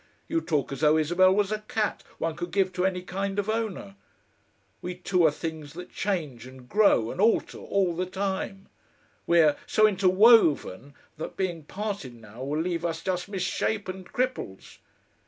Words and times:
You 0.27 0.41
talk 0.41 0.71
as 0.71 0.81
though 0.81 0.97
Isabel 0.97 1.31
was 1.31 1.51
a 1.51 1.59
cat 1.59 2.03
one 2.17 2.35
could 2.35 2.49
give 2.49 2.73
to 2.73 2.87
any 2.87 3.03
kind 3.03 3.37
of 3.37 3.47
owner.... 3.51 3.95
We 4.81 4.95
two 4.95 5.23
are 5.27 5.31
things 5.31 5.73
that 5.73 5.91
change 5.93 6.47
and 6.47 6.67
grow 6.67 7.11
and 7.11 7.21
alter 7.21 7.59
all 7.59 7.95
the 7.95 8.07
time. 8.07 8.67
We're 9.27 9.55
so 9.67 9.85
interwoven 9.85 10.95
that 11.17 11.37
being 11.37 11.65
parted 11.65 12.15
now 12.15 12.43
will 12.43 12.59
leave 12.63 12.83
us 12.83 13.03
just 13.03 13.29
misshapen 13.29 14.03
cripples.... 14.05 14.79